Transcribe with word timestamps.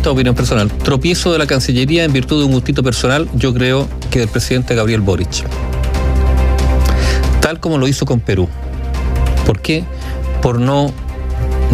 esta 0.00 0.12
opinión 0.12 0.34
personal, 0.34 0.70
tropiezo 0.70 1.30
de 1.30 1.36
la 1.36 1.46
Cancillería 1.46 2.04
en 2.04 2.12
virtud 2.14 2.38
de 2.38 2.46
un 2.46 2.52
gustito 2.52 2.82
personal, 2.82 3.28
yo 3.34 3.52
creo 3.52 3.86
que 4.10 4.20
del 4.20 4.28
presidente 4.28 4.74
Gabriel 4.74 5.02
Boric. 5.02 5.44
Tal 7.42 7.60
como 7.60 7.76
lo 7.76 7.86
hizo 7.86 8.06
con 8.06 8.18
Perú. 8.18 8.48
¿Por 9.44 9.60
qué? 9.60 9.84
Por 10.40 10.58
no 10.58 10.90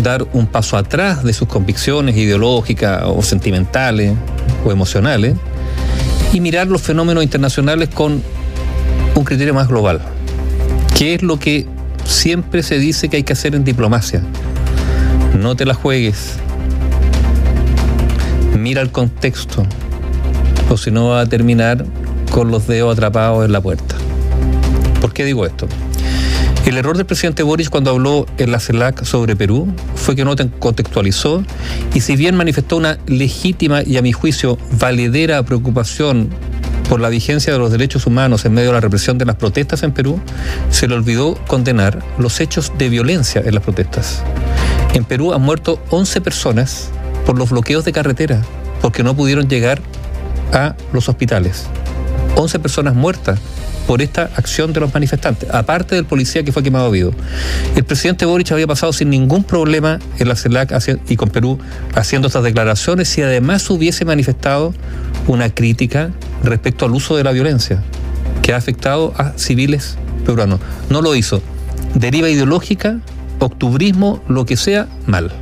dar 0.02 0.26
un 0.32 0.48
paso 0.48 0.76
atrás 0.76 1.22
de 1.22 1.32
sus 1.32 1.46
convicciones 1.46 2.16
ideológicas 2.16 3.04
o 3.06 3.22
sentimentales 3.22 4.14
o 4.64 4.72
emocionales 4.72 5.36
y 6.32 6.40
mirar 6.40 6.66
los 6.66 6.82
fenómenos 6.82 7.22
internacionales 7.22 7.90
con 7.94 8.20
un 9.14 9.24
criterio 9.24 9.54
más 9.54 9.68
global, 9.68 10.00
que 10.98 11.14
es 11.14 11.22
lo 11.22 11.38
que 11.38 11.68
siempre 12.04 12.64
se 12.64 12.80
dice 12.80 13.08
que 13.08 13.18
hay 13.18 13.22
que 13.22 13.34
hacer 13.34 13.54
en 13.54 13.62
diplomacia. 13.62 14.20
No 15.38 15.54
te 15.54 15.64
la 15.64 15.74
juegues, 15.74 16.40
mira 18.66 18.82
el 18.82 18.90
contexto, 18.90 19.64
o 20.68 20.76
si 20.76 20.90
no 20.90 21.10
va 21.10 21.20
a 21.20 21.26
terminar 21.26 21.86
con 22.32 22.50
los 22.50 22.66
dedos 22.66 22.94
atrapados 22.94 23.44
en 23.44 23.52
la 23.52 23.60
puerta. 23.60 23.94
¿Por 25.00 25.12
qué 25.12 25.24
digo 25.24 25.46
esto? 25.46 25.68
El 26.64 26.76
error 26.76 26.96
del 26.96 27.06
presidente 27.06 27.44
Boris 27.44 27.70
cuando 27.70 27.92
habló 27.92 28.26
en 28.38 28.50
la 28.50 28.58
CELAC 28.58 29.04
sobre 29.04 29.36
Perú 29.36 29.72
fue 29.94 30.16
que 30.16 30.24
no 30.24 30.34
contextualizó 30.58 31.44
y 31.94 32.00
si 32.00 32.16
bien 32.16 32.34
manifestó 32.34 32.78
una 32.78 32.98
legítima 33.06 33.84
y 33.84 33.98
a 33.98 34.02
mi 34.02 34.10
juicio 34.10 34.58
valedera 34.80 35.44
preocupación 35.44 36.30
por 36.88 37.00
la 37.00 37.08
vigencia 37.08 37.52
de 37.52 37.60
los 37.60 37.70
derechos 37.70 38.04
humanos 38.08 38.44
en 38.46 38.52
medio 38.52 38.70
de 38.70 38.74
la 38.74 38.80
represión 38.80 39.16
de 39.16 39.26
las 39.26 39.36
protestas 39.36 39.84
en 39.84 39.92
Perú, 39.92 40.20
se 40.70 40.88
le 40.88 40.96
olvidó 40.96 41.36
condenar 41.46 42.02
los 42.18 42.40
hechos 42.40 42.72
de 42.76 42.88
violencia 42.88 43.40
en 43.46 43.54
las 43.54 43.62
protestas. 43.62 44.24
En 44.92 45.04
Perú 45.04 45.32
han 45.34 45.42
muerto 45.42 45.80
11 45.90 46.20
personas 46.20 46.90
por 47.26 47.36
los 47.36 47.50
bloqueos 47.50 47.84
de 47.84 47.92
carretera, 47.92 48.40
porque 48.80 49.02
no 49.02 49.14
pudieron 49.14 49.48
llegar 49.48 49.82
a 50.52 50.76
los 50.92 51.08
hospitales. 51.08 51.66
11 52.36 52.58
personas 52.60 52.94
muertas 52.94 53.38
por 53.86 54.02
esta 54.02 54.30
acción 54.36 54.72
de 54.72 54.80
los 54.80 54.92
manifestantes, 54.92 55.48
aparte 55.52 55.94
del 55.94 56.04
policía 56.04 56.44
que 56.44 56.52
fue 56.52 56.62
quemado 56.62 56.90
vivo. 56.90 57.12
El 57.76 57.84
presidente 57.84 58.26
Boric 58.26 58.50
había 58.52 58.66
pasado 58.66 58.92
sin 58.92 59.10
ningún 59.10 59.44
problema 59.44 59.98
en 60.18 60.28
la 60.28 60.34
CELAC 60.34 60.72
y 61.08 61.16
con 61.16 61.30
Perú 61.30 61.58
haciendo 61.94 62.26
estas 62.28 62.42
declaraciones 62.42 63.16
y 63.18 63.22
además 63.22 63.68
hubiese 63.70 64.04
manifestado 64.04 64.74
una 65.26 65.50
crítica 65.50 66.10
respecto 66.42 66.84
al 66.84 66.92
uso 66.92 67.16
de 67.16 67.24
la 67.24 67.32
violencia 67.32 67.82
que 68.42 68.52
ha 68.52 68.56
afectado 68.56 69.14
a 69.16 69.32
civiles 69.36 69.96
peruanos. 70.24 70.60
No 70.90 71.00
lo 71.00 71.14
hizo. 71.14 71.40
Deriva 71.94 72.28
ideológica, 72.28 72.98
octubrismo, 73.38 74.22
lo 74.28 74.46
que 74.46 74.56
sea, 74.56 74.88
mal. 75.06 75.32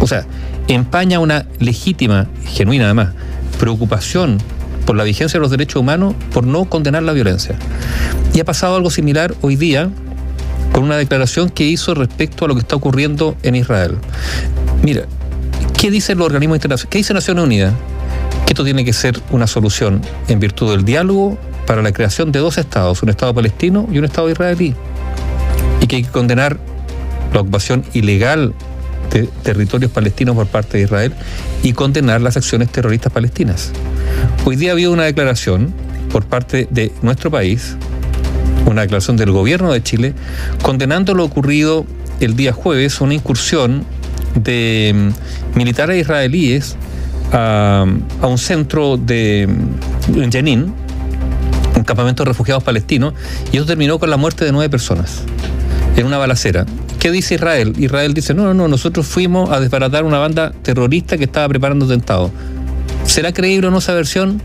O 0.00 0.06
sea, 0.06 0.26
empaña 0.74 1.20
una 1.20 1.46
legítima, 1.58 2.26
genuina 2.44 2.86
además, 2.86 3.14
preocupación 3.58 4.38
por 4.84 4.96
la 4.96 5.04
vigencia 5.04 5.38
de 5.38 5.42
los 5.42 5.50
derechos 5.50 5.80
humanos 5.80 6.14
por 6.32 6.46
no 6.46 6.64
condenar 6.64 7.02
la 7.02 7.12
violencia. 7.12 7.56
Y 8.34 8.40
ha 8.40 8.44
pasado 8.44 8.76
algo 8.76 8.90
similar 8.90 9.34
hoy 9.42 9.56
día 9.56 9.90
con 10.72 10.84
una 10.84 10.96
declaración 10.96 11.50
que 11.50 11.64
hizo 11.64 11.94
respecto 11.94 12.44
a 12.44 12.48
lo 12.48 12.54
que 12.54 12.60
está 12.60 12.76
ocurriendo 12.76 13.36
en 13.42 13.56
Israel. 13.56 13.96
Mira, 14.82 15.06
¿qué 15.78 15.90
dicen 15.90 16.18
los 16.18 16.26
organismos 16.26 16.56
internacionales? 16.56 16.90
¿Qué 16.90 16.98
dice 16.98 17.14
Naciones 17.14 17.44
Unidas? 17.44 17.74
Que 18.44 18.52
esto 18.52 18.64
tiene 18.64 18.84
que 18.84 18.92
ser 18.92 19.20
una 19.30 19.46
solución 19.46 20.00
en 20.28 20.38
virtud 20.38 20.70
del 20.70 20.84
diálogo 20.84 21.38
para 21.66 21.82
la 21.82 21.92
creación 21.92 22.30
de 22.30 22.38
dos 22.38 22.58
estados, 22.58 23.02
un 23.02 23.08
estado 23.08 23.34
palestino 23.34 23.88
y 23.90 23.98
un 23.98 24.04
estado 24.04 24.30
israelí. 24.30 24.74
Y 25.80 25.86
que 25.86 25.96
hay 25.96 26.02
que 26.04 26.10
condenar 26.10 26.58
la 27.32 27.40
ocupación 27.40 27.84
ilegal 27.92 28.54
de 29.20 29.28
territorios 29.42 29.90
palestinos 29.90 30.34
por 30.34 30.46
parte 30.46 30.78
de 30.78 30.84
Israel 30.84 31.12
y 31.62 31.72
condenar 31.72 32.20
las 32.20 32.36
acciones 32.36 32.70
terroristas 32.70 33.12
palestinas. 33.12 33.72
Hoy 34.44 34.56
día 34.56 34.70
ha 34.70 34.72
habido 34.72 34.92
una 34.92 35.04
declaración 35.04 35.72
por 36.10 36.26
parte 36.26 36.68
de 36.70 36.92
nuestro 37.02 37.30
país, 37.30 37.76
una 38.66 38.82
declaración 38.82 39.16
del 39.16 39.30
gobierno 39.30 39.72
de 39.72 39.82
Chile, 39.82 40.14
condenando 40.62 41.14
lo 41.14 41.24
ocurrido 41.24 41.86
el 42.20 42.36
día 42.36 42.52
jueves, 42.52 43.00
una 43.00 43.14
incursión 43.14 43.84
de 44.34 44.92
mm, 44.94 45.58
militares 45.58 46.00
israelíes 46.00 46.76
a, 47.32 47.86
un 48.22 48.38
centro 48.38 48.96
de 48.96 49.48
mm, 49.48 50.22
en 50.22 50.32
Jenin, 50.32 50.74
un 51.74 51.84
campamento 51.84 52.22
de 52.22 52.28
refugiados 52.28 52.62
palestinos, 52.62 53.14
y 53.52 53.56
eso 53.56 53.66
terminó 53.66 53.98
con 53.98 54.10
la 54.10 54.16
muerte 54.16 54.44
de 54.44 54.52
nueve 54.52 54.68
personas 54.68 55.22
en 55.96 56.06
una 56.06 56.18
balacera. 56.18 56.66
¿Qué 57.06 57.12
dice 57.12 57.36
Israel? 57.36 57.72
Israel 57.78 58.14
dice, 58.14 58.34
no, 58.34 58.42
no, 58.46 58.52
no, 58.52 58.66
nosotros 58.66 59.06
fuimos 59.06 59.48
a 59.50 59.60
desbaratar 59.60 60.02
una 60.02 60.18
banda 60.18 60.50
terrorista 60.50 61.16
que 61.16 61.22
estaba 61.22 61.48
preparando 61.48 61.86
atentados. 61.86 62.32
¿Será 63.04 63.30
creíble 63.32 63.68
o 63.68 63.70
no 63.70 63.78
esa 63.78 63.94
versión? 63.94 64.42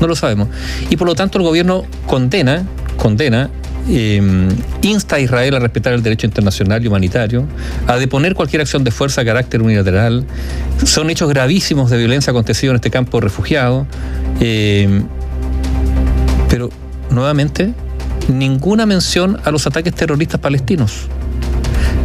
No 0.00 0.08
lo 0.08 0.16
sabemos. 0.16 0.48
Y 0.90 0.96
por 0.96 1.06
lo 1.06 1.14
tanto 1.14 1.38
el 1.38 1.44
gobierno 1.44 1.84
condena, 2.08 2.66
condena, 2.96 3.50
em, 3.88 4.48
insta 4.82 5.14
a 5.14 5.20
Israel 5.20 5.54
a 5.54 5.60
respetar 5.60 5.92
el 5.92 6.02
derecho 6.02 6.26
internacional 6.26 6.82
y 6.82 6.88
humanitario, 6.88 7.46
a 7.86 7.96
deponer 7.98 8.34
cualquier 8.34 8.62
acción 8.62 8.82
de 8.82 8.90
fuerza 8.90 9.20
a 9.20 9.24
carácter 9.24 9.62
unilateral. 9.62 10.24
Son 10.84 11.08
hechos 11.08 11.28
gravísimos 11.28 11.88
de 11.88 11.98
violencia 11.98 12.32
acontecidos 12.32 12.72
en 12.72 12.76
este 12.78 12.90
campo 12.90 13.18
de 13.18 13.20
refugiados. 13.26 13.86
Em, 14.40 15.04
pero 16.48 16.68
nuevamente, 17.10 17.72
ninguna 18.26 18.86
mención 18.86 19.38
a 19.44 19.52
los 19.52 19.68
ataques 19.68 19.94
terroristas 19.94 20.40
palestinos. 20.40 21.06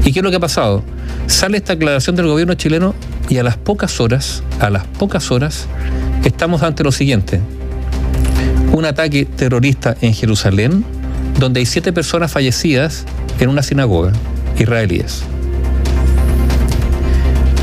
¿Y 0.08 0.14
qué 0.14 0.20
es 0.20 0.24
lo 0.24 0.30
que 0.30 0.38
ha 0.38 0.40
pasado? 0.40 0.86
Sale 1.26 1.58
esta 1.58 1.74
aclaración 1.74 2.16
del 2.16 2.28
gobierno 2.28 2.54
chileno 2.54 2.96
y 3.28 3.40
a 3.40 3.44
las 3.44 3.58
pocas 3.58 4.00
horas, 4.00 4.42
a 4.62 4.70
las 4.70 4.86
pocas 4.86 5.32
horas, 5.32 5.68
estamos 6.24 6.64
ante 6.64 6.82
lo 6.82 6.94
siguiente. 6.94 7.42
Un 8.72 8.86
ataque 8.86 9.26
terrorista 9.26 9.98
en 10.00 10.14
Jerusalén, 10.14 10.86
donde 11.38 11.60
hay 11.60 11.66
siete 11.66 11.92
personas 11.92 12.32
fallecidas 12.32 13.04
en 13.42 13.50
una 13.50 13.62
sinagoga 13.62 14.14
israelíes. 14.58 15.24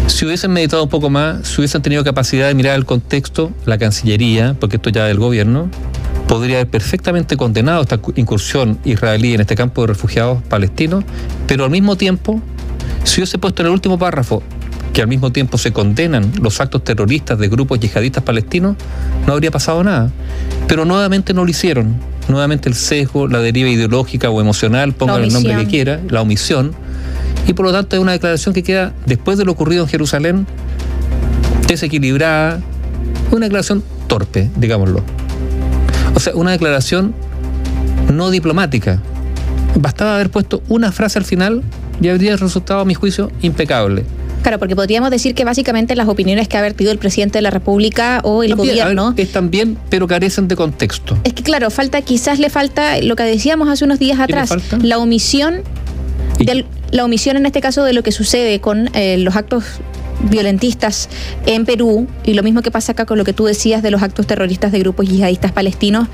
Si 0.09 0.27
hubiesen 0.27 0.53
meditado 0.53 0.83
un 0.83 0.91
poco 0.91 1.09
más, 1.09 1.49
si 1.49 1.63
hubiesen 1.63 1.81
tenido 1.81 2.05
capacidad 2.05 2.49
de 2.49 2.55
mirar 2.55 2.77
el 2.77 2.85
contexto, 2.85 3.53
la 3.65 3.79
Cancillería, 3.79 4.55
porque 4.61 4.77
esto 4.77 4.91
ya 4.91 5.05
es 5.05 5.09
del 5.09 5.19
gobierno, 5.19 5.71
podría 6.27 6.57
haber 6.57 6.71
perfectamente 6.71 7.37
condenado 7.37 7.83
esta 7.83 8.01
incursión 8.17 8.79
israelí 8.85 9.35
en 9.35 9.41
este 9.41 9.55
campo 9.55 9.83
de 9.83 9.89
refugiados 9.89 10.43
palestinos, 10.43 11.05
pero 11.47 11.65
al 11.65 11.71
mismo 11.71 11.97
tiempo, 11.97 12.41
si 13.05 13.21
hubiese 13.21 13.39
puesto 13.39 13.63
en 13.63 13.67
el 13.67 13.73
último 13.73 13.99
párrafo 13.99 14.43
que 14.95 15.03
al 15.03 15.09
mismo 15.09 15.33
tiempo 15.33 15.59
se 15.59 15.73
condenan 15.73 16.33
los 16.41 16.61
actos 16.61 16.85
terroristas 16.85 17.37
de 17.39 17.49
grupos 17.49 17.81
yihadistas 17.81 18.23
palestinos, 18.23 18.77
no 19.27 19.33
habría 19.33 19.51
pasado 19.51 19.83
nada. 19.83 20.13
Pero 20.69 20.85
nuevamente 20.85 21.35
no 21.35 21.45
lo 21.45 21.51
hicieron. 21.51 21.97
Nuevamente 22.29 22.69
el 22.69 22.77
sesgo, 22.77 23.27
la 23.27 23.41
deriva 23.41 23.69
ideológica 23.69 24.31
o 24.31 24.41
emocional, 24.41 24.93
pongan 24.93 25.25
el 25.25 25.33
nombre 25.33 25.57
que 25.57 25.67
quiera, 25.67 26.01
la 26.09 26.23
omisión. 26.23 26.73
Y 27.49 27.55
por 27.55 27.67
lo 27.67 27.73
tanto 27.73 27.97
es 27.97 28.03
una 28.03 28.13
declaración 28.13 28.55
que 28.55 28.63
queda, 28.63 28.95
después 29.05 29.37
de 29.37 29.45
lo 29.45 29.53
ocurrido 29.53 29.83
en 29.83 29.89
Jerusalén, 29.89 30.47
desequilibrada, 31.67 32.61
una 33.33 33.47
declaración 33.47 33.83
torpe, 34.07 34.49
digámoslo. 34.57 35.03
O 36.15 36.21
sea, 36.21 36.35
una 36.35 36.53
declaración 36.53 37.15
no 38.13 38.31
diplomática. 38.31 39.01
Bastaba 39.77 40.15
haber 40.15 40.31
puesto 40.31 40.63
una 40.69 40.93
frase 40.93 41.19
al 41.19 41.25
final 41.25 41.63
y 42.01 42.09
habría 42.09 42.37
resultado, 42.37 42.81
a 42.81 42.85
mi 42.85 42.95
juicio, 42.95 43.31
impecable. 43.43 44.05
Claro, 44.43 44.59
porque 44.59 44.77
podríamos 44.77 45.11
decir 45.11 45.35
que 45.35 45.45
básicamente 45.45 45.97
las 45.97 46.07
opiniones 46.07 46.49
que 46.49 46.59
ha 46.59 46.61
vertido 46.61 46.93
el 46.93 46.99
presidente 46.99 47.39
de 47.39 47.43
la 47.43 47.51
República 47.51 48.21
o 48.25 48.43
el 48.43 48.55
gobierno. 48.55 49.15
están 49.17 49.51
bien, 49.51 49.79
pero 49.89 50.07
carecen 50.07 50.49
de 50.49 50.55
contexto. 50.55 51.17
Es 51.25 51.33
que, 51.33 51.43
claro, 51.43 51.71
falta, 51.71 52.03
quizás 52.03 52.39
le 52.39 52.51
falta 52.51 53.01
lo 53.01 53.17
que 53.17 53.23
decíamos 53.23 53.69
hace 53.71 53.87
unos 53.87 53.99
días 53.99 54.21
atrás, 54.21 54.51
la 54.83 54.99
omisión, 54.99 55.63
la 56.91 57.05
omisión 57.05 57.39
en 57.39 57.47
este 57.47 57.63
caso 57.63 57.85
de 57.85 57.95
lo 57.95 58.03
que 58.03 58.13
sucede 58.13 58.61
con 58.61 58.91
eh, 58.95 59.17
los 59.17 59.35
actos 59.35 59.65
violentistas 60.31 61.09
en 61.47 61.65
Perú, 61.65 62.07
y 62.25 62.35
lo 62.35 62.43
mismo 62.43 62.63
que 62.63 62.71
pasa 62.71 62.93
acá 62.93 63.07
con 63.07 63.19
lo 63.19 63.25
que 63.25 63.33
tú 63.33 63.45
decías 63.45 63.83
de 63.83 63.91
los 63.91 64.03
actos 64.03 64.27
terroristas 64.27 64.73
de 64.73 64.79
grupos 64.81 65.09
yihadistas 65.09 65.53
palestinos, 65.53 66.09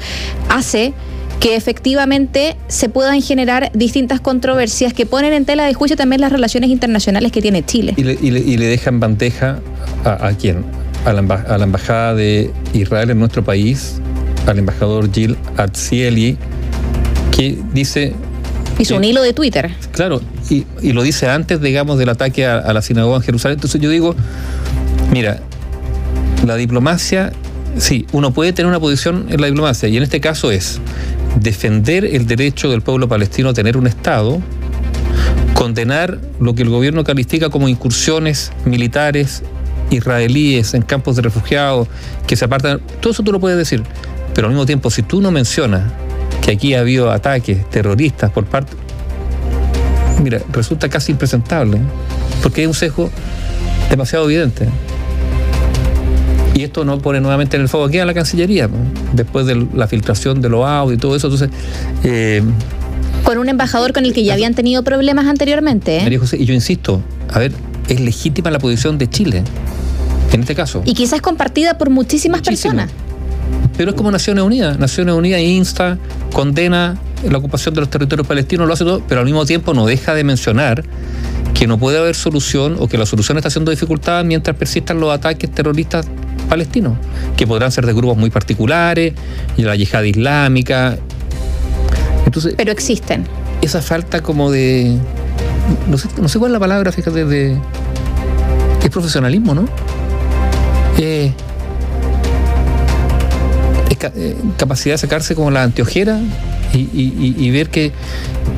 hace 0.49 0.93
que 1.41 1.57
efectivamente 1.57 2.57
se 2.69 2.91
puedan 2.91 3.23
generar 3.23 3.73
distintas 3.75 4.21
controversias 4.21 4.93
que 4.93 5.07
ponen 5.07 5.33
en 5.33 5.47
tela 5.47 5.65
de 5.65 5.73
juicio 5.73 5.97
también 5.97 6.21
las 6.21 6.31
relaciones 6.31 6.69
internacionales 6.71 7.33
que 7.33 7.41
tiene 7.41 7.65
Chile. 7.65 7.95
Y 7.97 8.03
le, 8.03 8.67
dejan 8.67 9.01
bandeja 9.01 9.59
a, 10.05 10.33
quién? 10.39 10.65
A 11.07 11.15
la, 11.15 11.21
a 11.21 11.57
la, 11.57 11.65
embajada 11.65 12.15
de 12.15 12.51
Israel 12.75 13.11
en 13.11 13.19
nuestro 13.19 13.43
país, 13.43 14.01
al 14.47 14.59
embajador 14.59 15.11
Gil 15.11 15.37
Atzieli, 15.57 16.37
que 17.35 17.59
dice... 17.73 18.13
Hizo 18.79 18.97
un 18.97 19.05
hilo 19.05 19.23
de 19.23 19.33
Twitter. 19.33 19.71
Claro, 19.93 20.21
y, 20.51 20.93
lo 20.93 21.03
dice 21.03 21.29
antes, 21.29 21.61
digamos, 21.61 21.99
del 21.99 22.09
ataque 22.09 22.45
a, 22.47 22.59
a 22.59 22.73
la 22.73 22.83
sinagoga 22.83 23.17
en 23.17 23.23
Jerusalén. 23.23 23.57
Entonces 23.57 23.81
yo 23.81 23.89
digo, 23.89 24.15
mira, 25.13 25.41
la 26.45 26.57
diplomacia 26.57 27.33
sí, 27.79 28.07
uno 28.13 28.33
puede 28.33 28.53
tener 28.53 28.69
una 28.69 28.81
posición 28.81 29.27
en 29.31 29.41
la 29.41 29.47
diplomacia 29.47 29.89
y 29.89 29.97
en 29.97 30.03
este 30.03 30.21
caso 30.21 30.51
es 30.51 30.81
defender 31.37 32.05
el 32.05 32.27
derecho 32.27 32.71
del 32.71 32.83
pueblo 32.83 33.09
palestino 33.09 33.51
a 33.51 33.55
tener 33.55 33.77
un 33.77 33.87
Estado, 33.87 34.41
condenar 35.55 36.19
lo 36.41 36.55
que 36.55 36.63
el 36.63 36.71
gobierno 36.71 37.05
califica 37.05 37.51
como 37.51 37.69
incursiones 37.69 38.53
militares 38.65 39.43
israelíes 39.91 40.75
en 40.75 40.83
campos 40.83 41.17
de 41.17 41.23
refugiados 41.23 41.89
que 42.27 42.37
se 42.37 42.45
apartan, 42.45 42.81
todo 43.01 43.13
eso 43.13 43.23
tú 43.23 43.33
lo 43.33 43.41
puedes 43.41 43.59
decir, 43.59 43.83
pero 44.35 44.47
al 44.47 44.53
mismo 44.53 44.67
tiempo 44.67 44.91
si 44.91 45.03
tú 45.03 45.21
no 45.21 45.31
mencionas 45.31 45.93
que 46.43 46.53
aquí 46.53 46.75
ha 46.75 46.81
habido 46.81 47.11
ataques 47.11 47.69
terroristas 47.71 48.31
por 48.31 48.47
parte, 48.47 48.73
mira, 50.21 50.41
resulta 50.53 50.89
casi 50.89 51.13
impresentable, 51.13 51.79
porque 52.43 52.63
hay 52.63 52.67
un 52.67 52.75
sesgo 52.75 53.11
demasiado 53.91 54.25
evidente. 54.27 54.69
Y 56.55 56.65
esto 56.65 56.85
no 56.85 56.99
pone 56.99 57.21
nuevamente 57.21 57.57
en 57.57 57.63
el 57.63 57.69
fuego 57.69 57.87
aquí 57.87 57.99
a 57.99 58.05
la 58.05 58.15
Cancillería, 58.15 58.69
después 59.13 59.47
de 59.47 59.67
la 59.75 59.87
filtración 59.87 60.41
de 60.41 60.49
los 60.49 60.67
audios 60.67 60.99
y 60.99 61.01
todo 61.01 61.17
eso. 61.17 61.29
Entonces, 61.29 61.51
eh, 62.05 62.43
con 63.25 63.39
un 63.39 63.49
embajador 63.49 63.93
con 63.93 64.05
el 64.05 64.13
que 64.13 64.25
ya 64.25 64.35
habían 64.35 64.55
tenido 64.55 64.83
problemas 64.83 65.27
anteriormente. 65.27 65.99
¿eh? 65.99 66.19
José, 66.19 66.37
y 66.39 66.45
yo 66.45 66.55
insisto, 66.55 67.01
a 67.33 67.39
ver, 67.39 67.53
es 67.89 68.01
legítima 68.01 68.51
la 68.51 68.59
posición 68.59 68.99
de 68.99 69.09
Chile, 69.09 69.43
en 70.33 70.41
este 70.41 70.55
caso. 70.55 70.83
Y 70.85 70.95
quizás 70.95 71.21
compartida 71.21 71.79
por 71.79 71.91
muchísimas 71.91 72.43
personas. 72.43 72.91
Pero 73.77 73.91
es 73.91 73.97
como 73.97 74.11
Naciones 74.11 74.45
Unidas. 74.45 74.79
Naciones 74.79 75.15
Unidas 75.15 75.41
insta, 75.41 75.99
condena 76.33 76.99
la 77.29 77.39
ocupación 77.39 77.75
de 77.75 77.81
los 77.81 77.91
territorios 77.91 78.27
palestinos, 78.27 78.67
lo 78.67 78.73
hace 78.73 78.85
todo, 78.85 79.03
pero 79.07 79.21
al 79.21 79.27
mismo 79.27 79.45
tiempo 79.45 79.75
no 79.75 79.87
deja 79.87 80.15
de 80.15 80.25
mencionar 80.25 80.85
que 81.55 81.67
no 81.67 81.79
puede 81.79 81.99
haber 81.99 82.15
solución 82.15 82.77
o 82.79 82.89
que 82.89 82.97
la 82.97 83.07
solución 83.07 83.37
está 83.37 83.51
siendo 83.51 83.71
dificultada 83.71 84.23
mientras 84.25 84.57
persistan 84.57 85.01
los 85.01 85.13
ataques 85.13 85.51
terroristas 85.51 86.07
palestinos, 86.49 86.95
que 87.37 87.47
podrán 87.47 87.71
ser 87.71 87.87
de 87.87 87.93
grupos 87.93 88.17
muy 88.17 88.31
particulares, 88.31 89.13
y 89.57 89.63
la 89.63 89.77
yihad 89.77 90.03
islámica. 90.03 90.97
Entonces, 92.25 92.55
Pero 92.57 92.73
existen. 92.73 93.25
Esa 93.61 93.83
falta 93.83 94.23
como 94.23 94.51
de. 94.51 94.97
No 95.89 95.99
sé, 95.99 96.09
no 96.21 96.29
sé 96.29 96.39
cuál 96.39 96.51
es 96.51 96.53
la 96.55 96.61
palabra, 96.61 96.93
fíjate, 96.93 97.25
de. 97.25 97.59
Es 98.83 98.89
profesionalismo, 98.89 99.55
¿no? 99.55 99.67
Eh, 100.99 101.33
es 103.91 103.99
eh, 104.17 104.37
capacidad 104.57 104.95
de 104.95 104.99
sacarse 104.99 105.35
como 105.35 105.51
la 105.51 105.63
anteojera 105.63 106.19
y, 106.73 107.51
ver 107.51 107.71
que, 107.71 107.93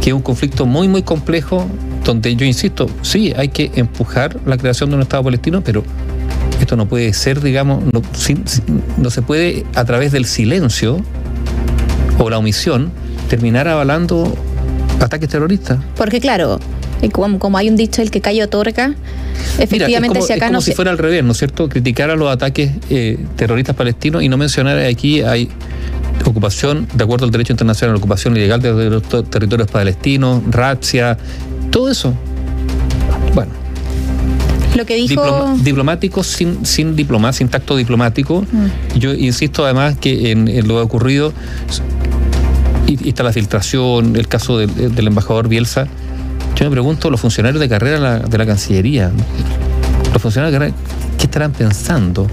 que, 0.00 0.10
es 0.10 0.14
un 0.14 0.22
conflicto 0.22 0.66
muy, 0.66 0.88
muy 0.88 1.02
complejo, 1.02 1.66
donde 2.04 2.34
yo 2.36 2.44
insisto, 2.44 2.88
sí, 3.02 3.32
hay 3.36 3.48
que 3.48 3.70
empujar 3.74 4.38
la 4.46 4.56
creación 4.56 4.90
de 4.90 4.96
un 4.96 5.02
Estado 5.02 5.24
palestino, 5.24 5.62
pero 5.62 5.82
esto 6.60 6.76
no 6.76 6.86
puede 6.86 7.12
ser, 7.12 7.40
digamos, 7.40 7.82
no, 7.92 8.02
no 8.98 9.10
se 9.10 9.22
puede 9.22 9.64
a 9.74 9.84
través 9.84 10.12
del 10.12 10.26
silencio 10.26 11.00
o 12.18 12.30
la 12.30 12.38
omisión 12.38 12.92
terminar 13.28 13.68
avalando 13.68 14.32
ataques 15.00 15.28
terroristas. 15.28 15.78
Porque 15.96 16.20
claro, 16.20 16.60
como, 17.10 17.38
como, 17.38 17.58
hay 17.58 17.68
un 17.68 17.76
dicho, 17.76 18.02
el 18.02 18.10
que 18.10 18.20
cae 18.20 18.42
otorga, 18.42 18.94
efectivamente 19.58 20.22
si 20.22 20.32
acá 20.32 20.46
es 20.46 20.50
como 20.50 20.60
si 20.60 20.72
fuera 20.72 20.90
al 20.90 20.98
revés, 20.98 21.24
¿no 21.24 21.32
es 21.32 21.38
cierto? 21.38 21.68
Criticar 21.68 22.10
a 22.10 22.16
los 22.16 22.30
ataques 22.30 22.70
eh, 22.90 23.18
terroristas 23.36 23.74
palestinos 23.74 24.22
y 24.22 24.28
no 24.28 24.36
mencionar 24.36 24.78
aquí 24.78 25.22
hay 25.22 25.48
ocupación, 26.24 26.88
de 26.94 27.04
acuerdo 27.04 27.26
al 27.26 27.30
derecho 27.30 27.52
internacional, 27.52 27.96
ocupación 27.96 28.36
ilegal 28.36 28.60
de 28.60 28.90
los 28.90 29.02
territorios 29.30 29.70
palestinos, 29.70 30.42
razzia, 30.50 31.16
todo 31.70 31.90
eso. 31.90 32.14
Bueno. 33.34 33.52
Lo 34.76 34.86
que 34.86 34.94
dijo... 34.94 35.54
diplomático 35.58 36.22
sin, 36.22 36.64
sin 36.64 36.96
diplomacia, 36.96 37.38
sin 37.38 37.48
tacto 37.48 37.76
diplomático. 37.76 38.42
Mm. 38.42 38.98
Yo 38.98 39.12
insisto 39.12 39.64
además 39.64 39.96
que 39.98 40.30
en, 40.30 40.46
lo 40.66 40.74
que 40.74 40.80
ha 40.80 40.84
ocurrido, 40.84 41.32
y, 42.86 43.08
está 43.08 43.22
la 43.22 43.32
filtración, 43.32 44.16
el 44.16 44.28
caso 44.28 44.58
del, 44.58 45.06
embajador 45.06 45.48
Bielsa, 45.48 45.86
yo 46.56 46.64
me 46.64 46.70
pregunto, 46.70 47.10
los 47.10 47.20
funcionarios 47.20 47.60
de 47.60 47.68
carrera 47.68 48.18
de 48.20 48.38
la 48.38 48.46
Cancillería, 48.46 49.10
los 50.12 50.22
funcionarios 50.22 50.52
de 50.52 50.58
carrera, 50.58 50.76
¿qué 51.18 51.24
estarán 51.24 51.52
pensando? 51.52 52.26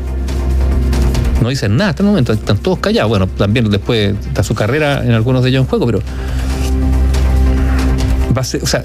No 1.42 1.50
dicen 1.50 1.78
nada 1.78 1.92
hasta 1.92 2.04
el 2.04 2.10
momento, 2.10 2.34
están 2.34 2.58
todos 2.58 2.80
callados. 2.80 3.10
Bueno, 3.10 3.28
también 3.28 3.70
después 3.70 4.16
está 4.28 4.44
su 4.44 4.56
carrera 4.56 5.04
en 5.04 5.12
algunos 5.12 5.44
de 5.44 5.50
ellos 5.50 5.62
en 5.62 5.68
juego, 5.68 5.86
pero 5.86 6.02
va 8.36 8.42
a 8.42 8.44
ser, 8.44 8.62
o 8.64 8.68
sea, 8.68 8.84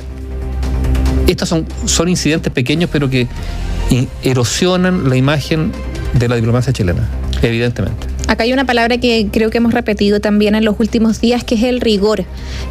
estos 1.26 1.48
son, 1.48 1.66
son 1.86 2.08
incidentes 2.08 2.52
pequeños, 2.52 2.90
pero 2.92 3.08
que 3.10 3.26
erosionan 4.22 5.08
la 5.08 5.16
imagen 5.16 5.72
de 6.12 6.28
la 6.28 6.36
diplomacia 6.36 6.72
chilena, 6.72 7.08
evidentemente. 7.42 8.06
Acá 8.26 8.44
hay 8.44 8.52
una 8.52 8.64
palabra 8.64 8.98
que 8.98 9.28
creo 9.30 9.50
que 9.50 9.58
hemos 9.58 9.74
repetido 9.74 10.20
también 10.20 10.54
en 10.54 10.64
los 10.64 10.76
últimos 10.78 11.20
días, 11.20 11.44
que 11.44 11.56
es 11.56 11.62
el 11.64 11.80
rigor. 11.80 12.24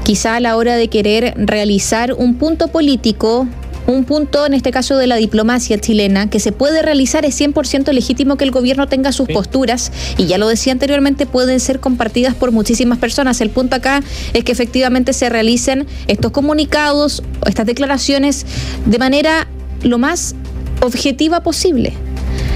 Quizá 0.04 0.36
a 0.36 0.40
la 0.40 0.58
hora 0.58 0.76
de 0.76 0.88
querer 0.88 1.34
realizar 1.38 2.14
un 2.14 2.36
punto 2.36 2.70
político 2.70 3.48
un 3.88 4.06
punto, 4.06 4.46
en 4.46 4.54
este 4.54 4.72
caso 4.72 4.98
de 4.98 5.08
la 5.08 5.16
diplomacia 5.18 5.78
chilena, 5.78 6.30
que 6.30 6.40
se 6.40 6.52
puede 6.52 6.82
realizar, 6.82 7.26
es 7.26 7.40
100% 7.40 7.92
legítimo 7.92 8.38
que 8.38 8.44
el 8.46 8.52
gobierno 8.52 8.88
tenga 8.88 9.12
sus 9.12 9.28
posturas, 9.28 9.92
y 10.18 10.26
ya 10.26 10.38
lo 10.38 10.48
decía 10.48 10.72
anteriormente, 10.74 11.26
pueden 11.26 11.60
ser 11.60 11.80
compartidas 11.80 12.36
por 12.36 12.52
muchísimas 12.52 12.98
personas. 12.98 13.42
El 13.42 13.50
punto 13.50 13.76
acá 13.76 14.02
es 14.34 14.44
que 14.44 14.52
efectivamente 14.52 15.14
se 15.14 15.30
realicen 15.30 15.86
estos 16.08 16.32
comunicados, 16.32 17.24
estas 17.46 17.66
declaraciones, 17.66 18.46
de 18.86 18.98
manera 18.98 19.48
lo 19.82 19.98
más 19.98 20.36
objetiva 20.82 21.42
posible. 21.44 21.94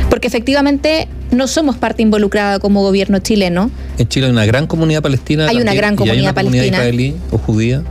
Porque 0.09 0.27
efectivamente 0.27 1.07
no 1.31 1.47
somos 1.47 1.77
parte 1.77 2.01
involucrada 2.01 2.59
como 2.59 2.81
gobierno 2.81 3.19
chileno. 3.19 3.69
En 3.97 4.07
Chile 4.07 4.27
hay 4.27 4.31
una 4.31 4.45
gran 4.45 4.65
comunidad 4.65 5.01
palestina. 5.01 5.47
Hay 5.50 5.57
una 5.57 5.74
gran 5.74 5.97
comunidad 5.97 6.33
palestina. 6.33 6.77
israelí 6.77 7.15
o 7.31 7.38
judía 7.38 7.83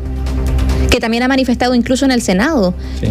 que 0.96 1.00
también 1.00 1.22
ha 1.22 1.28
manifestado 1.28 1.74
incluso 1.74 2.06
en 2.06 2.10
el 2.10 2.22
Senado. 2.22 2.74
Sí. 3.00 3.08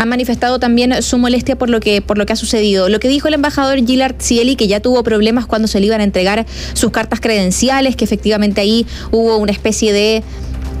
Han 0.00 0.08
manifestado 0.08 0.58
también 0.58 1.02
su 1.02 1.18
molestia 1.18 1.56
por 1.56 1.68
lo 1.68 1.78
que 1.78 2.00
por 2.00 2.16
lo 2.16 2.24
que 2.24 2.32
ha 2.32 2.36
sucedido. 2.36 2.88
Lo 2.88 3.00
que 3.00 3.08
dijo 3.08 3.28
el 3.28 3.34
embajador 3.34 3.84
Gillard 3.84 4.14
Cieli, 4.18 4.56
que 4.56 4.66
ya 4.66 4.80
tuvo 4.80 5.02
problemas 5.02 5.44
cuando 5.44 5.68
se 5.68 5.78
le 5.78 5.84
iban 5.84 6.00
a 6.00 6.04
entregar 6.04 6.46
sus 6.72 6.90
cartas 6.90 7.20
credenciales, 7.20 7.96
que 7.96 8.06
efectivamente 8.06 8.62
ahí 8.62 8.86
hubo 9.10 9.36
una 9.36 9.52
especie 9.52 9.92
de 9.92 10.22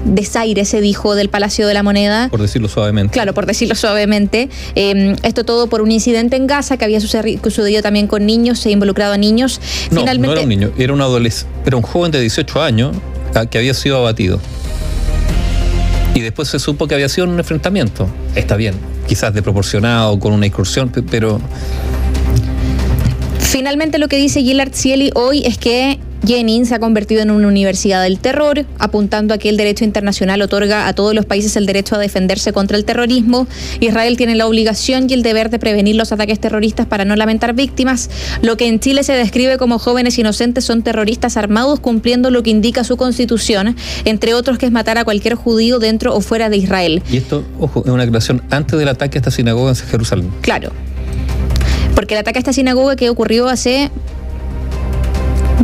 desaire, 0.06 0.64
se 0.64 0.80
dijo, 0.80 1.14
del 1.14 1.28
Palacio 1.28 1.66
de 1.66 1.74
la 1.74 1.82
Moneda. 1.82 2.30
Por 2.30 2.40
decirlo 2.40 2.68
suavemente. 2.68 3.12
Claro, 3.12 3.34
por 3.34 3.44
decirlo 3.44 3.74
suavemente. 3.74 4.48
Em, 4.74 5.14
esto 5.22 5.44
todo 5.44 5.66
por 5.66 5.82
un 5.82 5.92
incidente 5.92 6.36
en 6.36 6.46
Gaza 6.46 6.78
que 6.78 6.86
había 6.86 7.00
sucedido 7.02 7.82
también 7.82 8.06
con 8.06 8.24
niños, 8.24 8.58
se 8.58 8.70
ha 8.70 8.72
involucrado 8.72 9.12
a 9.12 9.18
niños. 9.18 9.60
No, 9.90 10.00
Finalmente, 10.00 10.26
no 10.28 10.32
era 10.32 10.40
un 10.40 10.48
niño, 10.48 10.72
era 10.78 10.94
un 10.94 11.00
adolescente, 11.02 11.52
era 11.66 11.76
un 11.76 11.82
joven 11.82 12.10
de 12.10 12.22
18 12.22 12.62
años 12.62 12.96
ah, 13.34 13.44
que 13.44 13.58
había 13.58 13.74
sido 13.74 13.98
abatido 13.98 14.40
y 16.14 16.20
después 16.20 16.48
se 16.48 16.58
supo 16.58 16.86
que 16.86 16.94
había 16.94 17.08
sido 17.08 17.26
un 17.26 17.38
enfrentamiento. 17.38 18.08
Está 18.34 18.56
bien, 18.56 18.74
quizás 19.06 19.32
desproporcionado, 19.34 20.18
con 20.18 20.32
una 20.32 20.46
incursión, 20.46 20.90
pero... 21.10 21.40
Finalmente 23.38 23.98
lo 23.98 24.08
que 24.08 24.16
dice 24.16 24.42
Gillard 24.42 24.72
Cieli 24.72 25.10
hoy 25.14 25.42
es 25.44 25.58
que 25.58 25.98
Jenin 26.26 26.66
se 26.66 26.74
ha 26.74 26.78
convertido 26.78 27.22
en 27.22 27.30
una 27.30 27.48
universidad 27.48 28.02
del 28.02 28.18
terror, 28.18 28.66
apuntando 28.78 29.34
a 29.34 29.38
que 29.38 29.48
el 29.48 29.56
derecho 29.56 29.84
internacional 29.84 30.42
otorga 30.42 30.86
a 30.86 30.92
todos 30.92 31.14
los 31.14 31.24
países 31.24 31.56
el 31.56 31.66
derecho 31.66 31.94
a 31.96 31.98
defenderse 31.98 32.52
contra 32.52 32.76
el 32.76 32.84
terrorismo. 32.84 33.46
Israel 33.80 34.16
tiene 34.16 34.34
la 34.34 34.46
obligación 34.46 35.06
y 35.08 35.14
el 35.14 35.22
deber 35.22 35.50
de 35.50 35.58
prevenir 35.58 35.96
los 35.96 36.12
ataques 36.12 36.38
terroristas 36.38 36.86
para 36.86 37.04
no 37.04 37.16
lamentar 37.16 37.54
víctimas. 37.54 38.10
Lo 38.42 38.56
que 38.56 38.68
en 38.68 38.80
Chile 38.80 39.02
se 39.02 39.12
describe 39.14 39.56
como 39.56 39.78
jóvenes 39.78 40.18
inocentes 40.18 40.64
son 40.64 40.82
terroristas 40.82 41.36
armados 41.36 41.80
cumpliendo 41.80 42.30
lo 42.30 42.42
que 42.42 42.50
indica 42.50 42.84
su 42.84 42.96
constitución, 42.96 43.76
entre 44.04 44.34
otros 44.34 44.58
que 44.58 44.66
es 44.66 44.72
matar 44.72 44.98
a 44.98 45.04
cualquier 45.04 45.34
judío 45.34 45.78
dentro 45.78 46.14
o 46.14 46.20
fuera 46.20 46.50
de 46.50 46.58
Israel. 46.58 47.02
Y 47.10 47.16
esto, 47.16 47.44
ojo, 47.58 47.82
es 47.84 47.90
una 47.90 48.04
declaración 48.04 48.42
antes 48.50 48.78
del 48.78 48.88
ataque 48.88 49.18
a 49.18 49.20
esta 49.20 49.30
sinagoga 49.30 49.70
en 49.70 49.76
Jerusalén. 49.76 50.30
Claro. 50.42 50.70
Porque 51.94 52.14
el 52.14 52.20
ataque 52.20 52.38
a 52.38 52.40
esta 52.40 52.52
sinagoga 52.52 52.96
que 52.96 53.10
ocurrió 53.10 53.48
hace 53.48 53.90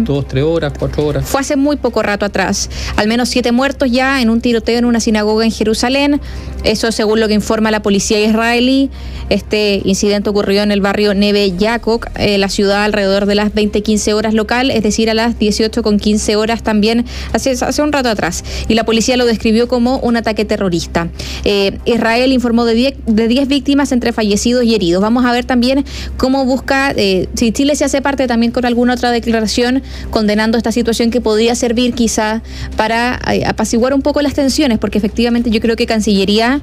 dos, 0.06 0.26
tres 0.26 0.44
horas, 0.44 0.72
cuatro 0.78 1.04
horas. 1.06 1.28
Fue 1.28 1.40
hace 1.40 1.56
muy 1.56 1.76
poco 1.76 2.02
rato 2.02 2.24
atrás. 2.24 2.70
Al 2.96 3.08
menos 3.08 3.28
siete 3.28 3.52
muertos 3.52 3.90
ya 3.90 4.22
en 4.22 4.30
un 4.30 4.40
tiroteo 4.40 4.78
en 4.78 4.84
una 4.84 5.00
sinagoga 5.00 5.44
en 5.44 5.50
Jerusalén. 5.50 6.20
Eso 6.64 6.90
según 6.92 7.20
lo 7.20 7.28
que 7.28 7.34
informa 7.34 7.70
la 7.70 7.82
policía 7.82 8.20
israelí. 8.24 8.90
Este 9.28 9.82
incidente 9.84 10.30
ocurrió 10.30 10.62
en 10.62 10.70
el 10.70 10.80
barrio 10.80 11.14
Neve 11.14 11.52
Yaakov, 11.56 12.00
eh, 12.16 12.38
la 12.38 12.48
ciudad 12.48 12.84
alrededor 12.84 13.26
de 13.26 13.34
las 13.34 13.52
20-15 13.52 14.12
horas 14.14 14.34
local, 14.34 14.70
es 14.70 14.82
decir, 14.82 15.10
a 15.10 15.14
las 15.14 15.38
18 15.38 15.82
con 15.82 15.98
15 15.98 16.36
horas 16.36 16.62
también 16.62 17.04
hace, 17.32 17.50
hace 17.52 17.82
un 17.82 17.92
rato 17.92 18.08
atrás. 18.08 18.44
Y 18.68 18.74
la 18.74 18.84
policía 18.84 19.16
lo 19.16 19.26
describió 19.26 19.68
como 19.68 19.98
un 19.98 20.16
ataque 20.16 20.44
terrorista. 20.44 21.08
Eh, 21.44 21.78
Israel 21.84 22.32
informó 22.32 22.64
de 22.64 22.74
10 22.74 22.94
de 23.06 23.28
diez 23.28 23.48
víctimas 23.48 23.92
entre 23.92 24.12
fallecidos 24.12 24.64
y 24.64 24.74
heridos. 24.74 25.02
Vamos 25.02 25.24
a 25.24 25.32
ver 25.32 25.44
también 25.44 25.84
cómo 26.16 26.44
busca, 26.44 26.92
eh, 26.96 27.28
si 27.34 27.52
Chile 27.52 27.76
se 27.76 27.84
hace 27.84 28.02
parte 28.02 28.26
también 28.26 28.52
con 28.52 28.64
alguna 28.64 28.94
otra 28.94 29.10
declaración 29.10 29.82
condenando 30.10 30.58
esta 30.58 30.72
situación 30.72 31.10
que 31.10 31.20
podría 31.20 31.54
servir 31.54 31.94
quizá 31.94 32.42
para 32.76 33.20
eh, 33.32 33.44
apaciguar 33.46 33.94
un 33.94 34.02
poco 34.02 34.22
las 34.22 34.34
tensiones, 34.34 34.78
porque 34.78 34.98
efectivamente 34.98 35.50
yo 35.50 35.60
creo 35.60 35.76
que 35.76 35.86
Cancillería 35.86 36.60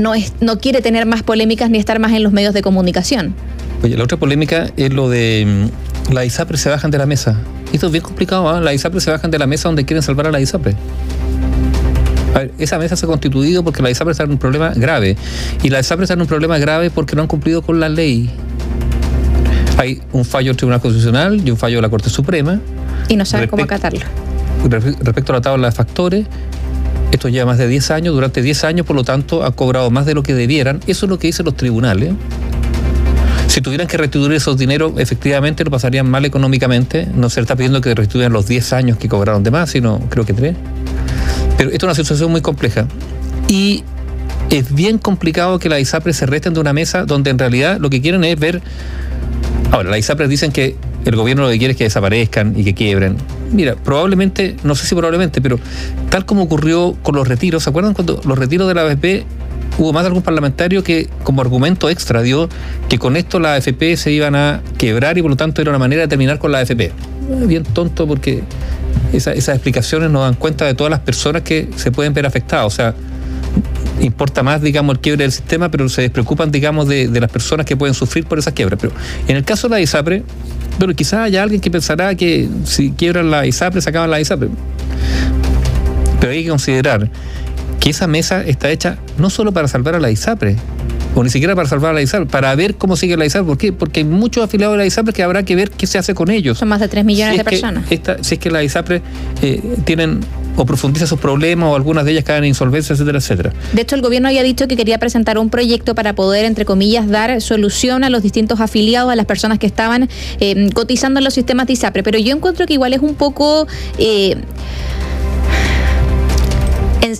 no, 0.00 0.14
es, 0.14 0.32
no 0.40 0.58
quiere 0.58 0.82
tener 0.82 1.06
más 1.06 1.22
polémicas 1.22 1.70
ni 1.70 1.78
estar 1.78 1.98
más 1.98 2.12
en 2.12 2.22
los 2.22 2.32
medios 2.32 2.54
de 2.54 2.62
comunicación. 2.62 3.34
Oye, 3.82 3.96
la 3.96 4.04
otra 4.04 4.16
polémica 4.16 4.70
es 4.76 4.92
lo 4.92 5.08
de 5.08 5.68
mm, 6.10 6.12
la 6.12 6.24
ISAPRE 6.24 6.56
se 6.56 6.68
bajan 6.68 6.90
de 6.90 6.98
la 6.98 7.06
mesa. 7.06 7.36
Esto 7.72 7.86
es 7.86 7.92
bien 7.92 8.04
complicado, 8.04 8.48
¿ah? 8.48 8.60
La 8.60 8.72
ISAPRE 8.72 9.00
se 9.00 9.10
bajan 9.10 9.30
de 9.30 9.38
la 9.38 9.46
mesa 9.46 9.68
donde 9.68 9.84
quieren 9.84 10.02
salvar 10.02 10.26
a 10.26 10.30
la 10.30 10.40
ISAPRE. 10.40 10.74
A 12.34 12.40
ver, 12.40 12.52
esa 12.58 12.78
mesa 12.78 12.96
se 12.96 13.06
ha 13.06 13.08
constituido 13.08 13.64
porque 13.64 13.82
la 13.82 13.90
ISAPRE 13.90 14.12
está 14.12 14.24
en 14.24 14.30
un 14.30 14.38
problema 14.38 14.72
grave. 14.74 15.16
Y 15.62 15.70
la 15.70 15.80
ISAPRE 15.80 16.04
está 16.04 16.14
en 16.14 16.20
un 16.20 16.26
problema 16.26 16.58
grave 16.58 16.90
porque 16.90 17.16
no 17.16 17.22
han 17.22 17.28
cumplido 17.28 17.62
con 17.62 17.80
la 17.80 17.88
ley. 17.88 18.30
Hay 19.78 20.02
un 20.12 20.24
fallo 20.24 20.48
del 20.48 20.56
Tribunal 20.56 20.80
Constitucional 20.80 21.40
y 21.44 21.50
un 21.50 21.56
fallo 21.56 21.76
de 21.76 21.82
la 21.82 21.88
Corte 21.88 22.10
Suprema. 22.10 22.60
Y 23.08 23.16
no 23.16 23.24
saben 23.24 23.48
cómo 23.48 23.64
acatarlo. 23.64 24.00
Respecto 24.68 25.32
a 25.32 25.36
la 25.36 25.40
tabla 25.40 25.68
de 25.68 25.72
factores, 25.72 26.26
esto 27.12 27.28
lleva 27.28 27.46
más 27.46 27.58
de 27.58 27.68
10 27.68 27.90
años, 27.92 28.14
durante 28.14 28.42
10 28.42 28.64
años, 28.64 28.86
por 28.86 28.96
lo 28.96 29.04
tanto, 29.04 29.44
han 29.44 29.52
cobrado 29.52 29.90
más 29.90 30.06
de 30.06 30.14
lo 30.14 30.22
que 30.22 30.34
debieran. 30.34 30.80
Eso 30.86 31.06
es 31.06 31.10
lo 31.10 31.18
que 31.18 31.28
dicen 31.28 31.44
los 31.44 31.56
tribunales. 31.56 32.14
Si 33.48 33.60
tuvieran 33.60 33.86
que 33.86 33.96
restituir 33.96 34.32
esos 34.32 34.58
dineros, 34.58 34.92
efectivamente 34.98 35.64
lo 35.64 35.70
pasarían 35.70 36.10
mal 36.10 36.24
económicamente. 36.24 37.06
No 37.14 37.30
se 37.30 37.40
está 37.40 37.54
pidiendo 37.54 37.80
que 37.80 37.94
restituyan 37.94 38.32
los 38.32 38.46
10 38.46 38.72
años 38.72 38.98
que 38.98 39.08
cobraron 39.08 39.42
de 39.42 39.50
más, 39.50 39.70
sino 39.70 40.00
creo 40.10 40.26
que 40.26 40.32
3. 40.32 40.56
Pero 41.56 41.70
esto 41.70 41.86
es 41.86 41.88
una 41.88 41.94
situación 41.94 42.30
muy 42.30 42.40
compleja. 42.40 42.86
Y 43.48 43.84
es 44.50 44.74
bien 44.74 44.98
complicado 44.98 45.58
que 45.58 45.68
las 45.68 45.80
ISAPRES 45.80 46.16
se 46.16 46.26
resten 46.26 46.54
de 46.54 46.60
una 46.60 46.72
mesa 46.72 47.04
donde 47.04 47.30
en 47.30 47.38
realidad 47.38 47.78
lo 47.80 47.88
que 47.88 48.02
quieren 48.02 48.24
es 48.24 48.38
ver. 48.38 48.60
Ahora, 49.70 49.90
las 49.90 49.98
ISAPRES 49.98 50.28
dicen 50.28 50.52
que 50.52 50.76
el 51.04 51.16
gobierno 51.16 51.44
lo 51.44 51.50
que 51.50 51.58
quiere 51.58 51.72
es 51.72 51.78
que 51.78 51.84
desaparezcan 51.84 52.54
y 52.56 52.64
que 52.64 52.74
quiebren. 52.74 53.16
Mira, 53.52 53.76
probablemente, 53.76 54.56
no 54.64 54.74
sé 54.74 54.86
si 54.86 54.94
probablemente, 54.94 55.40
pero 55.40 55.58
tal 56.10 56.24
como 56.24 56.42
ocurrió 56.42 56.96
con 57.02 57.14
los 57.14 57.28
retiros, 57.28 57.62
¿se 57.62 57.70
acuerdan 57.70 57.94
cuando 57.94 58.20
los 58.24 58.38
retiros 58.38 58.66
de 58.68 58.74
la 58.74 58.82
AFP 58.82 59.24
hubo 59.78 59.92
más 59.92 60.02
de 60.04 60.08
algún 60.08 60.22
parlamentario 60.22 60.82
que 60.82 61.08
como 61.22 61.42
argumento 61.42 61.90
extra 61.90 62.22
dio 62.22 62.48
que 62.88 62.98
con 62.98 63.16
esto 63.16 63.38
la 63.38 63.54
AFP 63.54 63.96
se 63.96 64.10
iban 64.10 64.34
a 64.34 64.62
quebrar 64.78 65.18
y 65.18 65.22
por 65.22 65.30
lo 65.30 65.36
tanto 65.36 65.60
era 65.60 65.70
una 65.70 65.78
manera 65.78 66.02
de 66.02 66.08
terminar 66.08 66.38
con 66.38 66.50
la 66.50 66.58
AFP? 66.58 66.92
Bien 67.46 67.62
tonto 67.62 68.06
porque 68.06 68.42
esas 69.12 69.48
explicaciones 69.48 70.10
nos 70.10 70.22
dan 70.22 70.34
cuenta 70.34 70.64
de 70.64 70.74
todas 70.74 70.90
las 70.90 71.00
personas 71.00 71.42
que 71.42 71.68
se 71.76 71.92
pueden 71.92 72.14
ver 72.14 72.26
afectadas. 72.26 72.66
O 72.66 72.70
sea, 72.70 72.94
importa 74.00 74.42
más, 74.42 74.62
digamos, 74.62 74.94
el 74.94 75.00
quiebre 75.00 75.24
del 75.24 75.32
sistema, 75.32 75.70
pero 75.70 75.88
se 75.88 76.02
despreocupan, 76.02 76.50
digamos, 76.50 76.88
de, 76.88 77.08
las 77.08 77.30
personas 77.30 77.66
que 77.66 77.76
pueden 77.76 77.94
sufrir 77.94 78.26
por 78.26 78.38
esas 78.38 78.52
quiebras. 78.52 78.78
Pero 78.80 78.92
en 79.28 79.36
el 79.36 79.44
caso 79.44 79.68
de 79.68 79.76
la 79.76 79.80
ISAPRE, 79.80 80.22
bueno, 80.78 80.94
quizás 80.94 81.20
haya 81.20 81.42
alguien 81.42 81.60
que 81.60 81.70
pensará 81.70 82.14
que 82.14 82.48
si 82.64 82.90
quiebran 82.90 83.30
la 83.30 83.46
ISAPRE, 83.46 83.80
se 83.80 83.90
acaban 83.90 84.10
la 84.10 84.20
ISAPRE. 84.20 84.48
Pero 86.20 86.32
hay 86.32 86.44
que 86.44 86.50
considerar 86.50 87.10
que 87.80 87.90
esa 87.90 88.06
mesa 88.06 88.42
está 88.42 88.70
hecha 88.70 88.98
no 89.18 89.30
solo 89.30 89.52
para 89.52 89.68
salvar 89.68 89.94
a 89.94 90.00
la 90.00 90.10
ISAPRE, 90.10 90.56
o 91.14 91.24
ni 91.24 91.30
siquiera 91.30 91.54
para 91.54 91.68
salvar 91.68 91.92
a 91.92 91.94
la 91.94 92.02
ISAPRE, 92.02 92.26
para 92.26 92.54
ver 92.54 92.76
cómo 92.76 92.96
sigue 92.96 93.16
la 93.16 93.24
ISAPRE. 93.24 93.46
¿Por 93.46 93.58
qué? 93.58 93.72
Porque 93.72 94.00
hay 94.00 94.04
muchos 94.04 94.44
afiliados 94.44 94.74
de 94.74 94.78
la 94.78 94.86
ISAPRE 94.86 95.12
que 95.14 95.22
habrá 95.22 95.44
que 95.44 95.56
ver 95.56 95.70
qué 95.70 95.86
se 95.86 95.98
hace 95.98 96.14
con 96.14 96.30
ellos. 96.30 96.58
Son 96.58 96.68
más 96.68 96.80
de 96.80 96.88
3 96.88 97.04
millones 97.04 97.38
de 97.38 97.44
personas. 97.44 97.84
si 98.20 98.34
es 98.34 98.40
que 98.40 98.50
la 98.50 98.62
ISAPRE 98.62 99.00
eh, 99.40 99.62
tienen 99.84 100.20
o 100.56 100.66
profundiza 100.66 101.06
sus 101.06 101.18
problemas 101.18 101.68
o 101.70 101.76
algunas 101.76 102.04
de 102.04 102.12
ellas 102.12 102.24
caen 102.24 102.44
en 102.44 102.48
insolvencia, 102.48 102.94
etcétera, 102.94 103.18
etcétera. 103.18 103.52
De 103.72 103.82
hecho, 103.82 103.94
el 103.94 104.02
gobierno 104.02 104.28
había 104.28 104.42
dicho 104.42 104.66
que 104.66 104.76
quería 104.76 104.98
presentar 104.98 105.38
un 105.38 105.50
proyecto 105.50 105.94
para 105.94 106.14
poder, 106.14 106.44
entre 106.44 106.64
comillas, 106.64 107.08
dar 107.08 107.40
solución 107.40 108.04
a 108.04 108.10
los 108.10 108.22
distintos 108.22 108.60
afiliados, 108.60 109.12
a 109.12 109.16
las 109.16 109.26
personas 109.26 109.58
que 109.58 109.66
estaban 109.66 110.08
eh, 110.40 110.70
cotizando 110.74 111.20
en 111.20 111.24
los 111.24 111.34
sistemas 111.34 111.66
de 111.66 111.74
ISAPRE. 111.74 112.02
Pero 112.02 112.18
yo 112.18 112.34
encuentro 112.34 112.66
que 112.66 112.74
igual 112.74 112.94
es 112.94 113.00
un 113.00 113.14
poco... 113.14 113.66
Eh, 113.98 114.36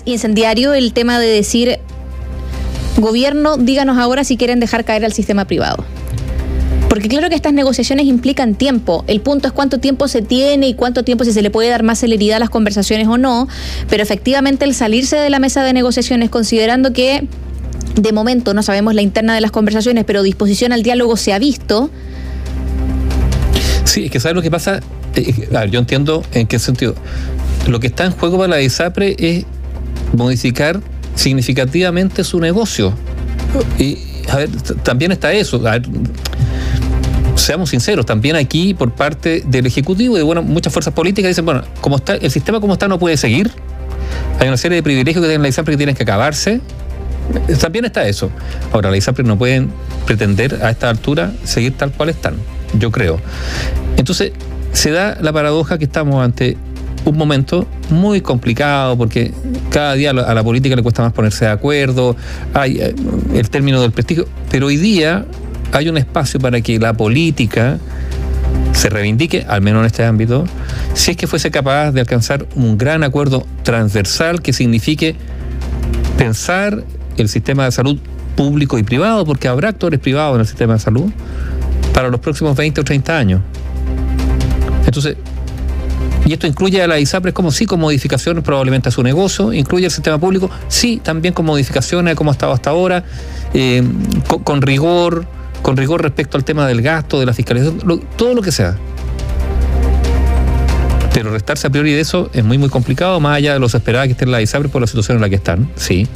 incendiario 0.05 0.73
el 0.73 0.93
tema 0.93 1.19
de 1.19 1.27
decir, 1.27 1.79
gobierno, 2.97 3.57
díganos 3.57 3.97
ahora 3.97 4.23
si 4.23 4.37
quieren 4.37 4.59
dejar 4.59 4.83
caer 4.83 5.05
al 5.05 5.13
sistema 5.13 5.45
privado. 5.45 5.85
Porque 6.97 7.09
claro 7.09 7.29
que 7.29 7.35
estas 7.35 7.53
negociaciones 7.53 8.07
implican 8.07 8.55
tiempo. 8.55 9.03
El 9.05 9.21
punto 9.21 9.47
es 9.47 9.53
cuánto 9.53 9.77
tiempo 9.77 10.07
se 10.07 10.23
tiene 10.23 10.67
y 10.67 10.73
cuánto 10.73 11.03
tiempo 11.03 11.25
si 11.25 11.31
se 11.31 11.43
le 11.43 11.51
puede 11.51 11.69
dar 11.69 11.83
más 11.83 11.99
celeridad 11.99 12.37
a 12.37 12.39
las 12.39 12.49
conversaciones 12.49 13.07
o 13.07 13.19
no. 13.19 13.47
Pero 13.87 14.01
efectivamente 14.01 14.65
el 14.65 14.73
salirse 14.73 15.15
de 15.15 15.29
la 15.29 15.37
mesa 15.37 15.63
de 15.63 15.73
negociaciones 15.73 16.31
considerando 16.31 16.93
que 16.93 17.27
de 18.01 18.13
momento 18.13 18.55
no 18.55 18.63
sabemos 18.63 18.95
la 18.95 19.03
interna 19.03 19.35
de 19.35 19.41
las 19.41 19.51
conversaciones, 19.51 20.05
pero 20.05 20.23
disposición 20.23 20.73
al 20.73 20.81
diálogo 20.81 21.17
se 21.17 21.33
ha 21.33 21.37
visto. 21.37 21.91
Sí, 23.83 24.05
es 24.05 24.09
que 24.09 24.19
¿sabes 24.19 24.33
lo 24.35 24.41
que 24.41 24.49
pasa? 24.49 24.79
Eh, 25.13 25.49
a 25.55 25.59
ver, 25.59 25.69
yo 25.69 25.77
entiendo 25.77 26.23
en 26.31 26.47
qué 26.47 26.57
sentido. 26.57 26.95
Lo 27.67 27.79
que 27.79 27.85
está 27.85 28.05
en 28.05 28.11
juego 28.11 28.39
para 28.39 28.49
la 28.49 28.61
ISAPRE 28.63 29.15
es 29.19 29.45
modificar 30.15 30.81
significativamente 31.13 32.23
su 32.23 32.39
negocio. 32.39 32.91
Y, 33.77 33.99
a 34.31 34.37
ver, 34.37 34.49
también 34.81 35.11
está 35.11 35.31
eso. 35.31 35.61
Seamos 37.37 37.69
sinceros, 37.69 38.05
también 38.05 38.35
aquí 38.35 38.73
por 38.73 38.91
parte 38.91 39.43
del 39.45 39.65
Ejecutivo 39.65 40.15
y 40.15 40.19
de 40.19 40.23
bueno, 40.23 40.41
muchas 40.41 40.73
fuerzas 40.73 40.93
políticas 40.93 41.29
dicen, 41.29 41.45
bueno, 41.45 41.63
como 41.81 41.97
está, 41.97 42.15
el 42.15 42.31
sistema 42.31 42.59
como 42.59 42.73
está 42.73 42.87
no 42.87 42.99
puede 42.99 43.17
seguir. 43.17 43.51
Hay 44.39 44.47
una 44.47 44.57
serie 44.57 44.77
de 44.77 44.83
privilegios 44.83 45.21
que 45.21 45.27
tienen 45.27 45.41
la 45.41 45.47
ISAPRE 45.47 45.73
que 45.73 45.77
tienen 45.77 45.95
que 45.95 46.03
acabarse. 46.03 46.61
También 47.59 47.85
está 47.85 48.07
eso. 48.07 48.29
Ahora, 48.71 48.91
la 48.91 48.97
ISAPRE 48.97 49.23
no 49.23 49.37
pueden 49.37 49.69
pretender 50.05 50.59
a 50.63 50.69
esta 50.69 50.89
altura 50.89 51.31
seguir 51.43 51.73
tal 51.75 51.91
cual 51.91 52.09
están, 52.09 52.35
yo 52.77 52.91
creo. 52.91 53.19
Entonces, 53.97 54.31
se 54.73 54.91
da 54.91 55.17
la 55.21 55.33
paradoja 55.33 55.77
que 55.77 55.85
estamos 55.85 56.23
ante 56.23 56.57
un 57.05 57.17
momento 57.17 57.65
muy 57.89 58.21
complicado 58.21 58.97
porque 58.97 59.33
cada 59.71 59.93
día 59.93 60.11
a 60.11 60.33
la 60.33 60.43
política 60.43 60.75
le 60.75 60.83
cuesta 60.83 61.01
más 61.03 61.13
ponerse 61.13 61.45
de 61.45 61.51
acuerdo, 61.51 62.15
hay 62.53 62.79
eh, 62.79 62.95
el 63.33 63.49
término 63.49 63.81
del 63.81 63.91
prestigio, 63.91 64.27
pero 64.51 64.67
hoy 64.67 64.77
día 64.77 65.25
hay 65.71 65.89
un 65.89 65.97
espacio 65.97 66.39
para 66.39 66.61
que 66.61 66.79
la 66.79 66.93
política 66.93 67.77
se 68.73 68.89
reivindique, 68.89 69.45
al 69.47 69.61
menos 69.61 69.81
en 69.81 69.85
este 69.87 70.05
ámbito, 70.05 70.45
si 70.93 71.11
es 71.11 71.17
que 71.17 71.27
fuese 71.27 71.51
capaz 71.51 71.91
de 71.91 72.01
alcanzar 72.01 72.47
un 72.55 72.77
gran 72.77 73.03
acuerdo 73.03 73.45
transversal 73.63 74.41
que 74.41 74.53
signifique 74.53 75.15
pensar 76.17 76.83
el 77.17 77.29
sistema 77.29 77.65
de 77.65 77.71
salud 77.71 77.99
público 78.35 78.77
y 78.77 78.83
privado, 78.83 79.25
porque 79.25 79.47
habrá 79.47 79.69
actores 79.69 79.99
privados 79.99 80.35
en 80.35 80.41
el 80.41 80.47
sistema 80.47 80.73
de 80.73 80.79
salud, 80.79 81.11
para 81.93 82.09
los 82.09 82.19
próximos 82.19 82.55
20 82.55 82.81
o 82.81 82.83
30 82.83 83.17
años. 83.17 83.41
Entonces, 84.85 85.17
y 86.27 86.33
esto 86.33 86.45
incluye 86.45 86.81
a 86.81 86.87
la 86.87 86.99
ISAPRES 86.99 87.33
como 87.33 87.51
sí, 87.51 87.65
con 87.65 87.79
modificaciones 87.79 88.43
probablemente 88.43 88.89
a 88.89 88.91
su 88.91 89.01
negocio, 89.01 89.53
incluye 89.53 89.85
el 89.85 89.91
sistema 89.91 90.19
público, 90.19 90.49
sí, 90.67 91.01
también 91.01 91.33
con 91.33 91.45
modificaciones 91.45 92.15
como 92.15 92.31
ha 92.31 92.33
estado 92.33 92.51
hasta 92.51 92.69
ahora, 92.69 93.03
eh, 93.53 93.81
con, 94.43 94.61
rigor, 94.61 95.25
con 95.67 95.75
rigor 95.75 96.01
respecto 96.01 96.37
al 96.37 96.45
tema 96.45 96.65
del 96.65 96.81
gasto, 96.81 97.19
de 97.19 97.25
la 97.25 97.33
fiscalización, 97.33 97.81
todo 98.15 98.33
lo 98.33 98.41
que 98.41 98.53
sea. 98.53 98.77
Pero 101.13 101.29
restarse 101.31 101.67
a 101.67 101.69
priori 101.69 101.91
de 101.91 101.99
eso 101.99 102.29
es 102.31 102.45
muy, 102.45 102.57
muy 102.57 102.69
complicado, 102.69 103.19
más 103.19 103.35
allá 103.35 103.51
de 103.51 103.59
los 103.59 103.75
esperados 103.75 104.05
que 104.07 104.13
estén 104.13 104.31
la 104.31 104.41
ISAPRES 104.41 104.71
por 104.71 104.79
la 104.79 104.87
situación 104.87 105.17
en 105.17 105.21
la 105.23 105.27
que 105.27 105.35
están, 105.35 105.69
sí. 105.75 106.07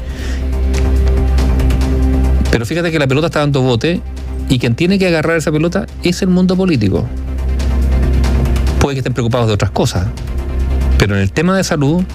Pero 2.50 2.66
fíjate 2.66 2.94
que 2.94 3.00
la 3.00 3.08
pelota 3.08 3.28
está 3.28 3.42
dando 3.42 3.62
bote 3.62 4.00
y 4.48 4.58
quien 4.58 4.74
tiene 4.76 4.98
que 4.98 5.08
agarrar 5.08 5.36
esa 5.36 5.52
pelota 5.52 5.86
es 6.02 6.22
el 6.22 6.30
mundo 6.30 6.56
político 6.56 7.06
puede 8.80 8.96
que 8.96 9.00
estén 9.02 9.14
preocupados 9.14 9.48
de 9.48 9.54
otras 9.54 9.72
cosas. 9.72 10.08
Pero 10.98 11.16
en 11.16 11.22
el 11.24 11.34
tema 11.34 11.58
de 11.58 11.66
salud, 11.66 12.06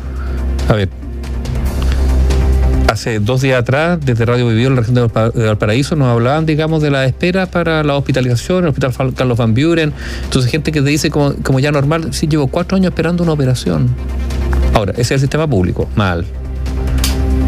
a 0.70 0.72
ver, 0.72 0.88
hace 2.96 3.20
dos 3.20 3.42
días 3.42 3.60
atrás, 3.60 3.98
desde 4.02 4.24
Radio 4.24 4.48
Vivió 4.48 4.68
en 4.68 4.74
la 4.74 4.80
región 4.80 4.94
de 4.94 5.46
Valparaíso, 5.46 5.96
nos 5.96 6.08
hablaban, 6.08 6.46
digamos, 6.46 6.80
de 6.80 6.90
la 6.90 7.04
espera 7.04 7.44
para 7.44 7.84
la 7.84 7.94
hospitalización, 7.94 8.64
el 8.64 8.70
hospital 8.70 9.14
Carlos 9.14 9.36
Van 9.36 9.52
Buren. 9.52 9.92
Entonces, 10.24 10.50
gente 10.50 10.72
que 10.72 10.80
te 10.80 10.88
dice, 10.88 11.10
como, 11.10 11.34
como 11.42 11.60
ya 11.60 11.70
normal, 11.72 12.14
sí, 12.14 12.26
llevo 12.26 12.46
cuatro 12.46 12.76
años 12.76 12.92
esperando 12.92 13.22
una 13.22 13.32
operación. 13.32 13.90
Ahora, 14.72 14.92
ese 14.92 15.02
es 15.02 15.10
el 15.10 15.20
sistema 15.20 15.46
público, 15.46 15.90
mal. 15.94 16.24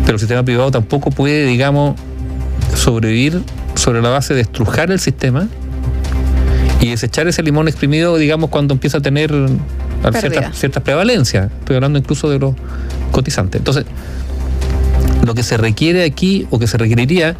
Pero 0.05 0.17
el 0.17 0.19
sistema 0.19 0.43
privado 0.43 0.71
tampoco 0.71 1.11
puede, 1.11 1.47
digamos, 1.47 1.99
sobrevivir 2.75 3.41
sobre 3.75 4.03
la 4.03 4.11
base 4.11 4.35
de 4.35 4.43
estrujar 4.43 4.91
el 4.91 5.01
sistema 5.01 5.49
y 6.83 6.91
desechar 6.91 7.27
ese 7.27 7.43
limón 7.43 7.69
exprimido, 7.69 8.19
digamos, 8.19 8.51
cuando 8.51 8.75
empieza 8.75 8.99
a 8.99 9.01
tener 9.01 9.33
ciertas, 10.13 10.59
ciertas 10.59 10.83
prevalencias. 10.83 11.51
Estoy 11.61 11.77
hablando 11.77 11.99
incluso 11.99 12.29
de 12.29 12.39
los 12.39 12.55
cotizantes. 13.13 13.61
Entonces, 13.61 13.87
lo 15.29 15.35
que 15.35 15.45
se 15.45 15.57
requiere 15.57 16.03
aquí, 16.03 16.47
o 16.51 16.59
que 16.59 16.67
se 16.67 16.79
requeriría, 16.79 17.37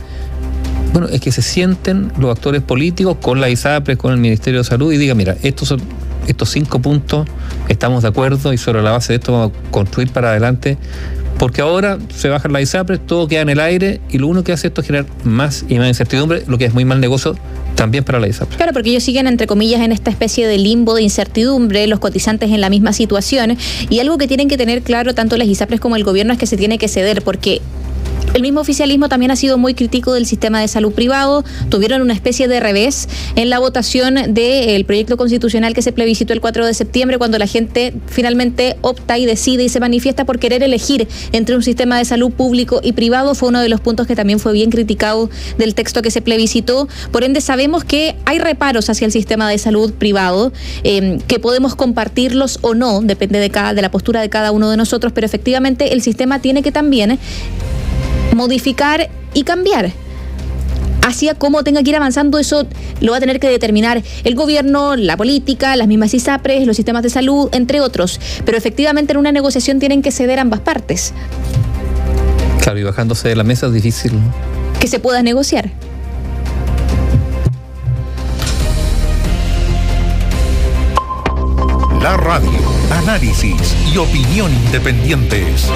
bueno, 0.93 1.09
es 1.09 1.21
que 1.21 1.33
se 1.33 1.43
sienten 1.43 2.13
los 2.19 2.31
actores 2.31 2.63
políticos 2.63 3.17
con 3.21 3.41
la 3.41 3.51
ISAPRES, 3.51 3.99
con 3.99 4.13
el 4.13 4.19
Ministerio 4.19 4.61
de 4.61 4.65
Salud 4.65 4.93
y 4.93 4.99
digan, 4.99 5.17
mira, 5.17 5.37
estos 5.43 5.69
son 5.69 5.81
estos 6.27 6.51
cinco 6.51 6.79
puntos, 6.81 7.27
estamos 7.69 8.03
de 8.03 8.09
acuerdo 8.09 8.53
y 8.53 8.59
sobre 8.59 8.83
la 8.83 8.91
base 8.91 9.15
de 9.15 9.17
esto 9.17 9.33
vamos 9.33 9.53
a 9.53 9.71
construir 9.71 10.11
para 10.13 10.31
adelante 10.31 10.77
porque 11.39 11.61
ahora 11.61 11.99
se 12.15 12.29
bajan 12.29 12.53
las 12.53 12.63
ISAPRES, 12.63 13.07
todo 13.07 13.29
queda 13.29 13.43
en 13.43 13.49
el 13.49 13.61
aire 13.61 14.01
y 14.11 14.19
lo 14.19 14.27
único 14.27 14.45
que 14.45 14.53
hace 14.53 14.67
esto 14.69 14.81
es 14.81 14.87
generar 14.87 15.07
más 15.25 15.65
y 15.69 15.79
más 15.79 15.89
incertidumbre, 15.89 16.43
lo 16.47 16.59
que 16.59 16.65
es 16.65 16.75
muy 16.75 16.85
mal 16.85 17.01
negocio 17.01 17.37
también 17.77 18.03
para 18.03 18.19
la 18.19 18.27
ISAPRES. 18.29 18.57
Claro, 18.57 18.73
porque 18.73 18.91
ellos 18.91 19.05
siguen, 19.05 19.29
entre 19.29 19.47
comillas, 19.47 19.81
en 19.83 19.93
esta 19.93 20.11
especie 20.11 20.49
de 20.49 20.59
limbo 20.59 20.95
de 20.95 21.03
incertidumbre, 21.03 21.87
los 21.87 22.01
cotizantes 22.01 22.51
en 22.51 22.61
la 22.61 22.71
misma 22.71 22.93
situación. 22.93 23.57
Y 23.89 24.01
algo 24.01 24.19
que 24.19 24.27
tienen 24.27 24.49
que 24.49 24.57
tener 24.57 24.83
claro 24.83 25.15
tanto 25.15 25.37
las 25.37 25.47
ISAPRES 25.47 25.81
como 25.81 25.95
el 25.95 26.03
gobierno 26.03 26.33
es 26.33 26.39
que 26.41 26.47
se 26.47 26.57
tiene 26.57 26.77
que 26.79 26.89
ceder, 26.89 27.23
porque 27.23 27.63
El 28.35 28.43
mismo 28.43 28.61
oficialismo 28.61 29.09
también 29.09 29.31
ha 29.31 29.37
sido 29.37 29.59
muy 29.59 29.75
crítico 29.75 30.13
del 30.13 30.27
sistema 30.27 30.61
de 30.61 30.69
salud 30.69 30.93
privado. 30.93 31.45
Tuvieron 31.71 32.03
una 32.03 32.13
especie 32.13 32.47
de 32.47 32.61
revés 32.61 33.09
en 33.37 33.51
la 33.51 33.59
votación 33.59 34.35
del 34.35 34.85
proyecto 34.85 35.17
constitucional 35.17 35.75
que 35.75 35.83
se 35.83 35.93
plebiscitó 35.93 36.35
el 36.35 36.41
4 36.41 36.67
de 36.67 36.75
septiembre, 36.75 37.19
cuando 37.19 37.39
la 37.39 37.47
gente 37.47 37.95
finalmente 38.07 38.77
opta 38.83 39.19
y 39.19 39.27
decide 39.27 39.65
y 39.65 39.69
se 39.69 39.81
manifiesta 39.81 40.25
por 40.25 40.39
querer 40.39 40.63
elegir 40.63 41.09
entre 41.33 41.57
un 41.57 41.63
sistema 41.63 41.99
de 41.99 42.05
salud 42.05 42.31
público 42.31 42.81
y 42.83 42.93
privado. 42.93 43.35
Fue 43.35 43.49
uno 43.49 43.61
de 43.61 43.69
los 43.69 43.81
puntos 43.81 44.07
que 44.07 44.15
también 44.15 44.39
fue 44.39 44.53
bien 44.53 44.71
criticado 44.71 45.31
del 45.57 45.75
texto 45.75 46.03
que 46.03 46.11
se 46.11 46.21
plebiscitó. 46.21 46.87
Por 47.11 47.25
ende, 47.25 47.41
sabemos 47.41 47.83
que 47.85 48.15
hay 48.27 48.39
reparos 48.39 48.91
hacia 48.91 49.07
el 49.07 49.13
sistema 49.13 49.49
de 49.49 49.59
salud 49.59 49.93
privado, 49.95 50.53
eh, 50.85 51.19
que 51.27 51.39
podemos 51.39 51.75
compartirlos 51.75 52.59
o 52.63 52.75
no, 52.75 53.01
depende 53.01 53.39
de, 53.39 53.51
cada, 53.51 53.75
de 53.75 53.83
la 53.83 53.91
postura 53.91 54.21
de 54.21 54.29
cada 54.29 54.53
uno 54.53 54.71
de 54.71 54.77
nosotros, 54.77 55.13
pero 55.13 55.27
efectivamente 55.27 55.93
el 55.93 56.03
sistema 56.03 56.41
tiene 56.41 56.63
que 56.63 56.73
también 56.73 57.19
modificar 58.35 59.11
y 59.35 59.45
cambiar. 59.45 59.93
Hacia 61.07 61.35
cómo 61.35 61.65
tenga 61.65 61.83
que 61.83 61.91
ir 61.91 61.97
avanzando, 61.97 62.39
eso 62.39 62.67
lo 63.01 63.13
va 63.13 63.19
a 63.19 63.21
tener 63.21 63.41
que 63.41 63.49
determinar 63.49 64.03
el 64.25 64.35
gobierno, 64.35 64.95
la 64.97 65.17
política, 65.17 65.75
las 65.77 65.89
mismas 65.89 66.13
ISAPRES, 66.13 66.67
los 66.67 66.77
sistemas 66.77 67.03
de 67.03 67.11
salud, 67.11 67.49
entre 67.53 67.81
otros. 67.81 68.21
Pero 68.45 68.59
efectivamente 68.59 69.13
en 69.13 69.19
una 69.19 69.33
negociación 69.33 69.79
tienen 69.79 70.03
que 70.03 70.11
ceder 70.11 70.39
ambas 70.39 70.61
partes. 70.61 71.15
Claro, 72.61 72.79
y 72.79 72.83
bajándose 72.83 73.29
de 73.29 73.37
la 73.37 73.45
mesa 73.45 73.69
es 73.69 73.73
difícil. 73.73 74.13
Que 74.81 74.87
se 74.87 75.01
pueda 75.01 75.23
negociar. 75.23 75.71
La 82.03 82.17
radio, 82.17 82.51
análisis 82.91 83.75
y 83.93 83.97
opinión 83.97 84.53
independientes. 84.53 85.69